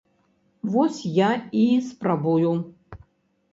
Вось 0.75 1.01
я 1.17 1.29
і 1.61 1.67
спрабую. 1.91 2.57